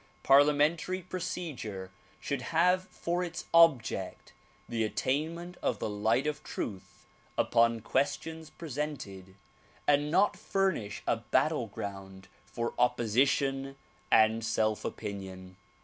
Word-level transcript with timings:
Parliamentary 0.23 1.03
procedure 1.03 1.91
should 2.19 2.41
have 2.41 2.87
for 2.87 3.23
its 3.23 3.45
object 3.53 4.33
the 4.67 4.83
attainment 4.83 5.57
of 5.61 5.77
the 5.77 5.87
light 5.91 6.25
of 6.25 6.43
truth 6.43 7.05
upon 7.37 7.81
ques 7.81 8.17
tions 8.19 8.49
presented 8.49 9.35
and 9.87 10.09
not 10.09 10.35
furnish 10.35 11.03
a 11.05 11.17
battle 11.17 11.67
ground 11.67 12.29
for 12.47 12.73
opposition 12.79 13.75
and 14.11 14.43
self 14.43 14.83
opinion. 14.83 15.55